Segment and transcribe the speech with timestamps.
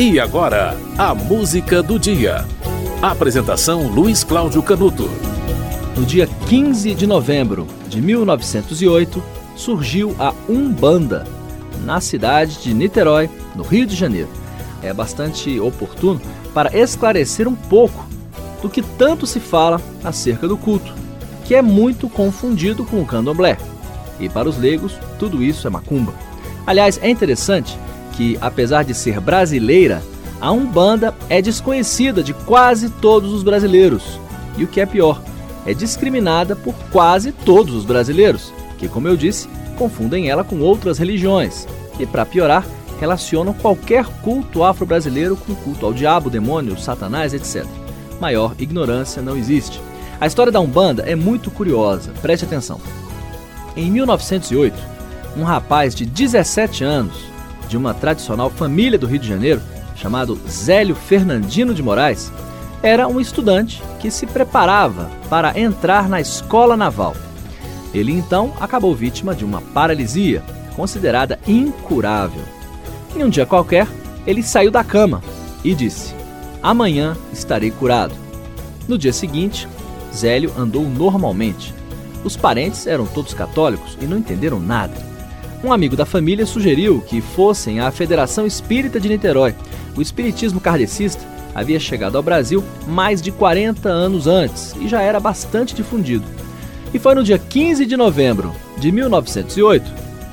[0.00, 2.46] E agora, a música do dia.
[3.02, 5.10] Apresentação Luiz Cláudio Canuto.
[5.94, 9.22] No dia 15 de novembro de 1908,
[9.54, 11.26] surgiu a Umbanda,
[11.84, 14.30] na cidade de Niterói, no Rio de Janeiro.
[14.82, 16.18] É bastante oportuno
[16.54, 18.06] para esclarecer um pouco
[18.62, 20.94] do que tanto se fala acerca do culto,
[21.44, 23.58] que é muito confundido com o candomblé.
[24.18, 26.14] E para os leigos, tudo isso é macumba.
[26.66, 27.78] Aliás, é interessante
[28.20, 30.02] que, apesar de ser brasileira,
[30.42, 34.20] a Umbanda é desconhecida de quase todos os brasileiros.
[34.58, 35.22] E o que é pior,
[35.64, 40.98] é discriminada por quase todos os brasileiros, que, como eu disse, confundem ela com outras
[40.98, 41.66] religiões.
[41.98, 42.66] E, para piorar,
[43.00, 47.64] relacionam qualquer culto afro-brasileiro com culto ao diabo, demônio, satanás, etc.
[48.20, 49.80] Maior ignorância não existe.
[50.20, 52.82] A história da Umbanda é muito curiosa, preste atenção.
[53.74, 54.76] Em 1908,
[55.38, 57.29] um rapaz de 17 anos
[57.70, 59.62] de uma tradicional família do Rio de Janeiro,
[59.94, 62.32] chamado Zélio Fernandino de Moraes,
[62.82, 67.14] era um estudante que se preparava para entrar na escola naval.
[67.94, 70.42] Ele então acabou vítima de uma paralisia,
[70.74, 72.42] considerada incurável.
[73.14, 73.86] Em um dia qualquer,
[74.26, 75.22] ele saiu da cama
[75.62, 76.12] e disse:
[76.60, 78.14] Amanhã estarei curado.
[78.88, 79.68] No dia seguinte,
[80.12, 81.72] Zélio andou normalmente.
[82.24, 85.09] Os parentes eram todos católicos e não entenderam nada.
[85.62, 89.54] Um amigo da família sugeriu que fossem à Federação Espírita de Niterói.
[89.94, 91.22] O espiritismo kardecista
[91.54, 96.24] havia chegado ao Brasil mais de 40 anos antes e já era bastante difundido.
[96.94, 99.84] E foi no dia 15 de novembro de 1908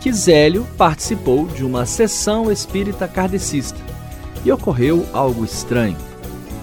[0.00, 3.78] que Zélio participou de uma sessão espírita kardecista.
[4.44, 5.96] E ocorreu algo estranho.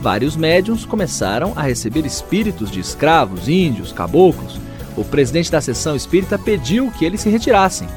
[0.00, 4.60] Vários médiums começaram a receber espíritos de escravos, índios, caboclos.
[4.96, 7.88] O presidente da sessão espírita pediu que eles se retirassem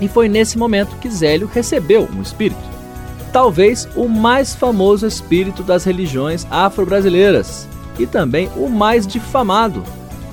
[0.00, 2.60] e foi nesse momento que Zélio recebeu um espírito.
[3.32, 9.84] Talvez o mais famoso espírito das religiões afro-brasileiras e também o mais difamado,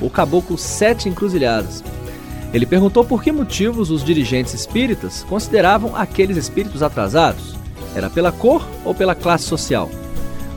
[0.02, 1.84] o Caboclo Sete Encruzilhadas.
[2.54, 7.56] Ele perguntou por que motivos os dirigentes espíritas consideravam aqueles espíritos atrasados.
[7.94, 9.90] Era pela cor ou pela classe social?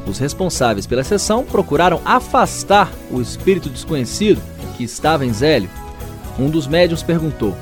[0.06, 4.40] Os responsáveis pela sessão procuraram afastar o espírito desconhecido
[4.76, 5.68] que estava em Zélio.
[6.38, 7.54] Um dos médiuns perguntou: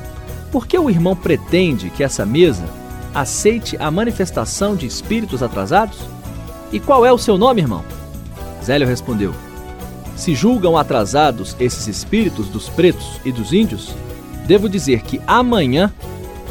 [0.50, 2.64] por que o irmão pretende que essa mesa
[3.14, 5.98] aceite a manifestação de espíritos atrasados?
[6.72, 7.84] E qual é o seu nome, irmão?
[8.64, 9.34] Zélio respondeu:
[10.16, 13.94] Se julgam atrasados esses espíritos dos pretos e dos índios,
[14.46, 15.92] devo dizer que amanhã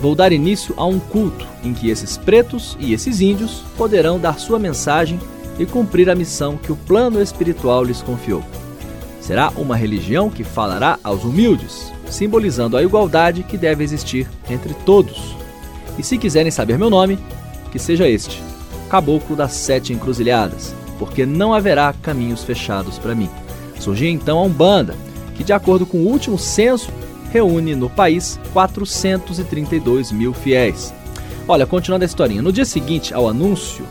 [0.02, 4.40] vou dar início a um culto em que esses pretos e esses índios poderão dar
[4.40, 5.19] sua mensagem
[5.59, 8.44] e cumprir a missão que o plano espiritual lhes confiou.
[9.28, 15.36] Será uma religião que falará aos humildes, simbolizando a igualdade que deve existir entre todos.
[16.00, 17.20] E se quiserem saber meu nome,
[17.70, 18.42] que seja este,
[18.90, 23.30] Caboclo das Sete Encruzilhadas, porque não haverá caminhos fechados para mim.
[23.78, 24.96] Surgiu então a Umbanda,
[25.36, 26.90] que, de acordo com o último censo,
[27.30, 30.94] reúne no país 432 mil fiéis.
[31.46, 33.86] Olha, continuando a historinha, no dia seguinte ao anúncio,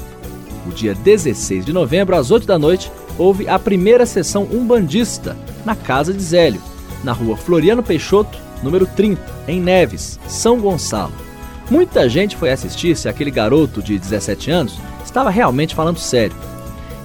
[0.66, 5.74] o dia 16 de novembro, às 8 da noite, houve a primeira sessão umbandista na
[5.74, 6.60] casa de Zélio
[7.06, 11.12] na rua Floriano Peixoto, número 30, em Neves, São Gonçalo.
[11.70, 16.36] Muita gente foi assistir se aquele garoto de 17 anos estava realmente falando sério.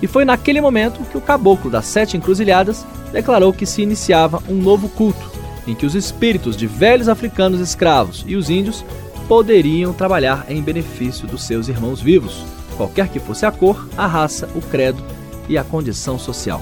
[0.01, 4.55] E foi naquele momento que o caboclo das Sete Encruzilhadas declarou que se iniciava um
[4.55, 5.31] novo culto,
[5.67, 8.83] em que os espíritos de velhos africanos escravos e os índios
[9.27, 12.43] poderiam trabalhar em benefício dos seus irmãos vivos,
[12.75, 15.03] qualquer que fosse a cor, a raça, o credo
[15.47, 16.61] e a condição social.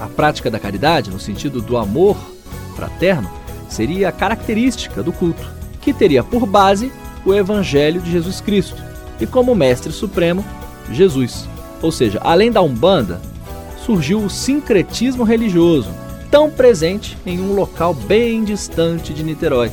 [0.00, 2.16] A prática da caridade, no sentido do amor
[2.74, 3.30] fraterno,
[3.68, 5.46] seria a característica do culto,
[5.80, 6.92] que teria por base
[7.24, 8.82] o Evangelho de Jesus Cristo
[9.20, 10.44] e como mestre supremo,
[10.92, 11.48] Jesus.
[11.82, 13.20] Ou seja, além da Umbanda,
[13.84, 15.88] surgiu o sincretismo religioso,
[16.30, 19.70] tão presente em um local bem distante de Niterói,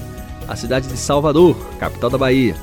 [0.47, 2.55] a cidade de Salvador, capital da Bahia.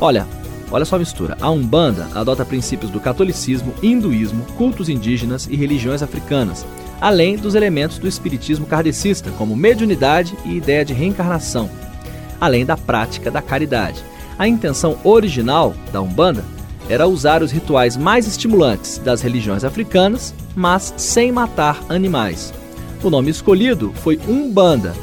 [0.00, 0.26] Olha,
[0.72, 1.36] olha só a mistura.
[1.40, 6.66] A Umbanda adota princípios do catolicismo, hinduísmo, cultos indígenas e religiões africanas
[7.02, 11.68] além dos elementos do espiritismo kardecista, como mediunidade e ideia de reencarnação,
[12.40, 14.04] além da prática da caridade.
[14.38, 16.44] A intenção original da Umbanda
[16.88, 22.54] era usar os rituais mais estimulantes das religiões africanas, mas sem matar animais.
[23.02, 24.94] O nome escolhido foi Umbanda,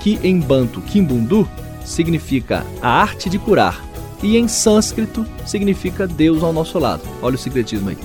[0.00, 1.46] que em banto kimbundu
[1.84, 3.91] significa a arte de curar
[4.22, 7.02] e em sânscrito significa Deus ao nosso lado.
[7.20, 7.98] Olha o secretismo aí.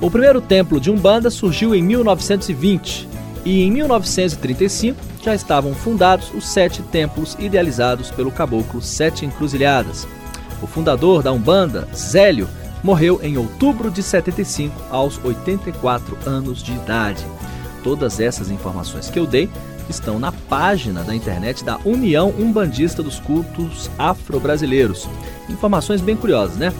[0.00, 3.08] O primeiro templo de Umbanda surgiu em 1920
[3.44, 10.06] e em 1935 já estavam fundados os sete templos idealizados pelo caboclo Sete Encruzilhadas.
[10.60, 12.48] O fundador da Umbanda, Zélio,
[12.82, 17.24] morreu em outubro de 75, aos 84 anos de idade.
[17.82, 19.48] Todas essas informações que eu dei
[19.88, 25.08] estão na página da internet da União Umbandista dos Cultos Afro-Brasileiros.
[25.48, 26.72] Informações bem curiosas, né?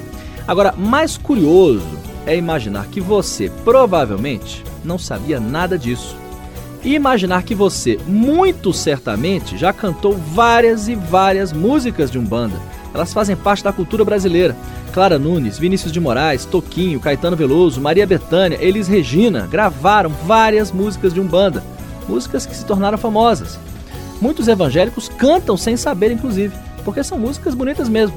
[0.46, 1.86] Agora, mais curioso
[2.26, 6.16] é imaginar que você provavelmente não sabia nada disso.
[6.82, 12.60] E imaginar que você, muito certamente, já cantou várias e várias músicas de Umbanda.
[12.92, 14.54] Elas fazem parte da cultura brasileira.
[14.92, 21.12] Clara Nunes, Vinícius de Moraes, Toquinho, Caetano Veloso, Maria Bethânia, Elis Regina gravaram várias músicas
[21.12, 21.64] de Umbanda
[22.08, 23.58] músicas que se tornaram famosas.
[24.20, 26.54] Muitos evangélicos cantam sem saber, inclusive,
[26.84, 28.16] porque são músicas bonitas mesmo.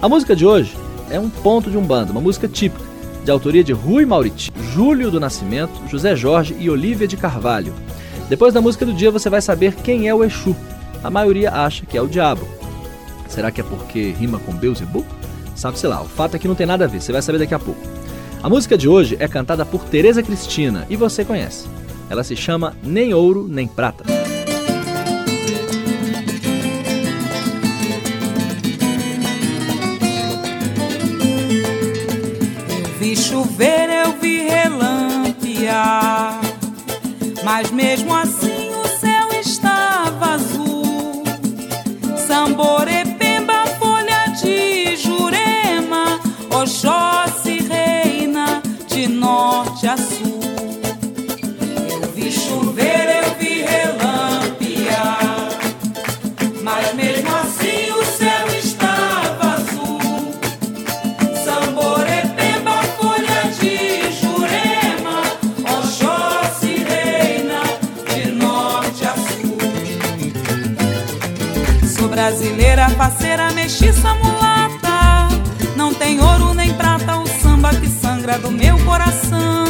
[0.00, 0.76] A música de hoje
[1.10, 2.84] é um ponto de um bando, uma música típica,
[3.24, 7.74] de autoria de Rui Mauriti, Júlio do Nascimento, José Jorge e Olívia de Carvalho.
[8.28, 10.54] Depois da música do dia você vai saber quem é o Exu.
[11.02, 12.46] A maioria acha que é o diabo.
[13.28, 15.04] Será que é porque rima com Beuzebu?
[15.54, 17.54] Sabe-se lá, o fato é que não tem nada a ver, você vai saber daqui
[17.54, 17.80] a pouco.
[18.42, 21.66] A música de hoje é cantada por Tereza Cristina e você conhece.
[22.10, 24.04] Ela se chama Nem Ouro Nem Prata.
[32.98, 36.40] Vi chover, eu vi relampear,
[37.44, 38.47] mas mesmo assim
[72.28, 75.28] brasileira, faceira, mexiça, mulata.
[75.74, 79.64] Não tem ouro nem prata, o samba que sangra do meu coração.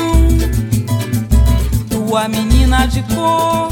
[1.88, 3.68] Tua menina de cor,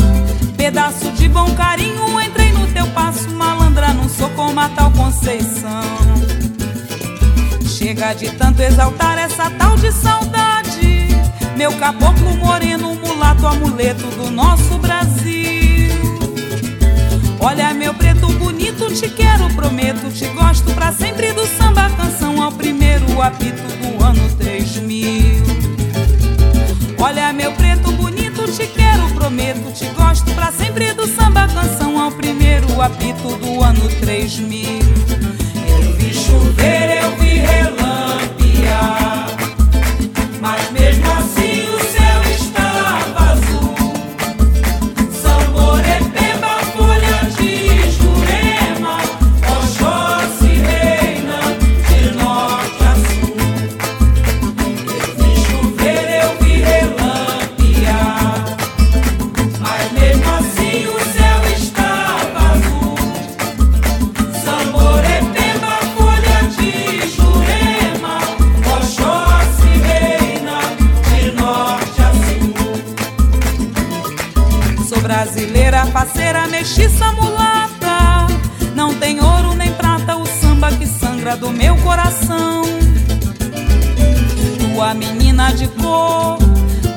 [0.56, 2.20] pedaço de bom carinho.
[2.20, 5.82] Entrei no teu passo, malandra, não sou como a tal Conceição.
[7.66, 11.08] Chega de tanto exaltar essa tal de saudade.
[11.56, 15.35] Meu caboclo moreno, mulato, amuleto do nosso Brasil.
[17.46, 22.05] Olha meu preto bonito, te quero, prometo, te gosto pra sempre do samba canção
[75.26, 78.26] brasileira, faceira, mexiça, mulata.
[78.74, 82.62] Não tem ouro nem prata, o samba que sangra do meu coração.
[84.58, 86.38] Tua menina de cor,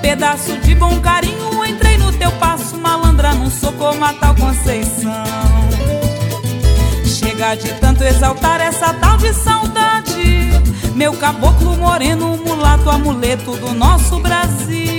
[0.02, 1.66] pedaço de bom carinho.
[1.66, 5.24] Entrei no teu passo, malandra, não sou como a tal Conceição.
[7.06, 10.52] Chega de tanto exaltar essa tal de saudade.
[10.94, 14.99] Meu caboclo moreno, mulato, amuleto do nosso Brasil.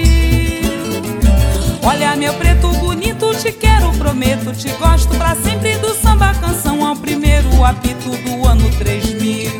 [1.82, 6.94] Olha meu preto bonito, te quero, prometo, te gosto pra sempre do samba canção ao
[6.94, 9.50] primeiro apito do ano 3000.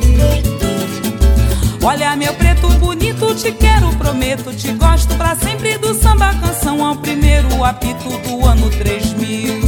[1.82, 6.96] Olha meu preto bonito, te quero, prometo, te gosto pra sempre do samba canção ao
[6.96, 9.59] primeiro apito do ano 3000.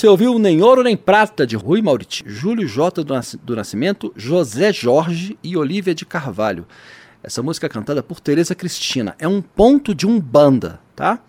[0.00, 3.04] Você ouviu Nem Ouro Nem Prata, de Rui Mauriti, Júlio J.
[3.04, 6.66] do Nascimento, José Jorge e Olívia de Carvalho.
[7.22, 9.14] Essa música é cantada por Tereza Cristina.
[9.18, 11.20] É um ponto de umbanda, tá?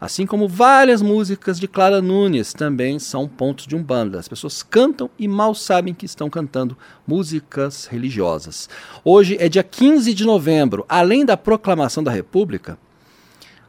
[0.00, 4.18] Assim como várias músicas de Clara Nunes também são pontos de umbanda.
[4.18, 8.68] As pessoas cantam e mal sabem que estão cantando músicas religiosas.
[9.04, 10.84] Hoje é dia 15 de novembro.
[10.88, 12.76] Além da proclamação da República,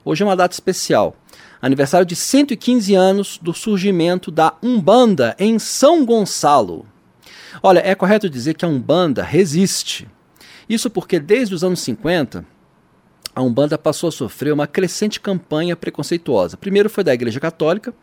[0.07, 1.15] hoje é uma data especial.
[1.61, 6.85] Aniversário de 115 anos do surgimento da Umbanda em São Gonçalo.
[7.61, 10.07] Olha, é correto dizer que a Umbanda resiste.
[10.69, 12.45] Isso porque desde os anos 50
[13.35, 16.57] a Umbanda passou a sofrer uma crescente campanha preconceituosa.
[16.57, 17.93] Primeiro foi da Igreja Católica,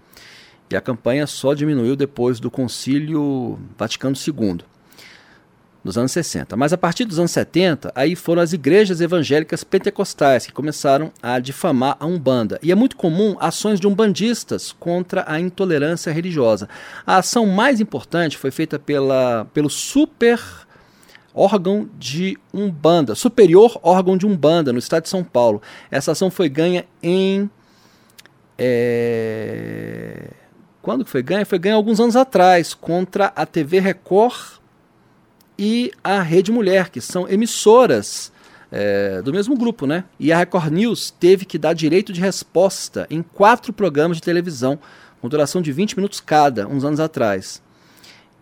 [0.70, 4.58] e a campanha só diminuiu depois do Concílio Vaticano II,
[5.85, 6.57] nos anos 60.
[6.57, 11.38] Mas a partir dos anos 70, aí foram as igrejas evangélicas pentecostais que começaram a
[11.38, 12.59] difamar a Umbanda.
[12.62, 16.69] E é muito comum ações de umbandistas contra a intolerância religiosa.
[17.07, 20.41] A ação mais importante foi feita pela, pelo Super
[21.35, 25.61] órgão de Umbanda, superior órgão de Umbanda, no estado de São Paulo.
[25.91, 27.50] Essa ação foi ganha em.
[28.57, 30.31] É...
[30.81, 31.45] Quando foi ganha?
[31.45, 34.63] Foi ganha alguns anos atrás, contra a TV Record
[35.58, 38.32] e a Rede Mulher, que são emissoras
[38.70, 40.04] é, do mesmo grupo, né?
[40.18, 44.78] E a Record News teve que dar direito de resposta em quatro programas de televisão,
[45.20, 47.62] com duração de 20 minutos cada, uns anos atrás.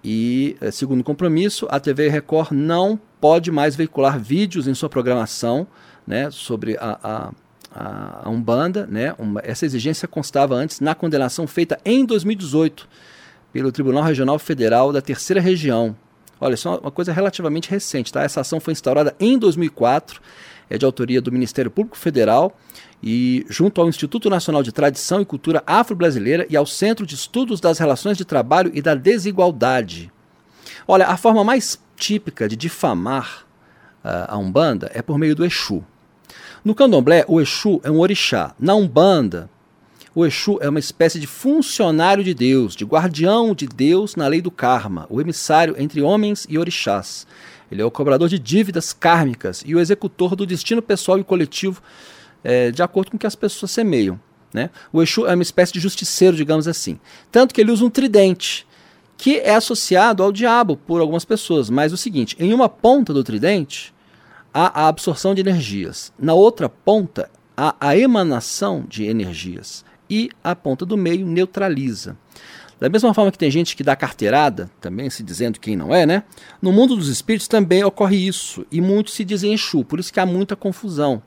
[0.02, 4.88] E, eh, segundo o compromisso, a TV Record não pode mais veicular vídeos em sua
[4.88, 5.66] programação
[6.07, 7.33] né, sobre a,
[7.73, 8.87] a, a Umbanda.
[8.87, 12.88] Né, uma, essa exigência constava antes na condenação feita em 2018
[13.52, 15.95] pelo Tribunal Regional Federal da Terceira Região.
[16.43, 18.13] Olha, isso é uma coisa relativamente recente.
[18.13, 18.25] Tá?
[18.25, 20.21] Essa ação foi instaurada em 2004,
[20.69, 22.59] é de autoria do Ministério Público Federal
[23.01, 27.61] e junto ao Instituto Nacional de Tradição e Cultura Afro-Brasileira e ao Centro de Estudos
[27.61, 30.11] das Relações de Trabalho e da Desigualdade.
[30.89, 33.47] Olha, a forma mais típica de difamar
[34.05, 35.85] uh, a Umbanda é por meio do Exu.
[36.65, 38.53] No candomblé, o Exu é um orixá.
[38.59, 39.49] Na Umbanda,
[40.14, 44.42] o Exu é uma espécie de funcionário de Deus, de guardião de Deus na lei
[44.42, 47.26] do karma, o emissário entre homens e orixás.
[47.71, 51.83] Ele é o cobrador de dívidas kármicas e o executor do destino pessoal e coletivo
[52.45, 54.21] é, de acordo com o que as pessoas semeiam.
[54.52, 54.69] Né?
[54.92, 57.00] O Exu é uma espécie de justiceiro, digamos assim.
[57.31, 58.66] Tanto que ele usa um tridente,
[59.16, 61.71] que é associado ao diabo por algumas pessoas.
[61.71, 63.95] Mas o seguinte: em uma ponta do tridente
[64.52, 70.54] há a absorção de energias, na outra ponta há a emanação de energias, e a
[70.54, 72.19] ponta do meio neutraliza.
[72.78, 76.04] Da mesma forma que tem gente que dá carteirada, também se dizendo quem não é,
[76.04, 76.23] né?
[76.61, 80.21] No mundo dos espíritos também ocorre isso, e muitos se dizem Exu, por isso que
[80.21, 81.23] há muita confusão.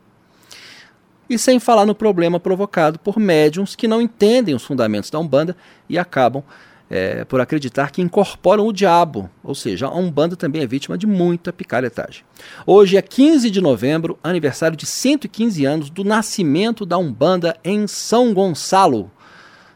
[1.28, 5.58] E sem falar no problema provocado por médiums que não entendem os fundamentos da Umbanda
[5.90, 6.44] e acabam
[6.90, 11.08] é, por acreditar que incorporam o diabo, ou seja, a Umbanda também é vítima de
[11.08, 12.24] muita picaretagem.
[12.66, 18.34] Hoje é 15 de novembro, aniversário de 115 anos do nascimento da Umbanda em São
[18.34, 19.12] Gonçalo,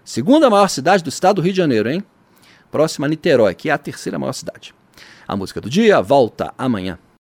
[0.03, 2.03] segunda maior cidade do estado do Rio de Janeiro, hein?
[2.71, 4.75] Próxima a Niterói, que é a terceira maior cidade.
[5.27, 6.99] A música do dia volta amanhã.